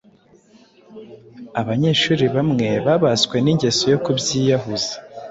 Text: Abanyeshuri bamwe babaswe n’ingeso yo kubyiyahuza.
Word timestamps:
Abanyeshuri 1.61 2.23
bamwe 2.35 2.67
babaswe 2.85 3.35
n’ingeso 3.41 3.83
yo 3.93 3.97
kubyiyahuza. 4.03 4.93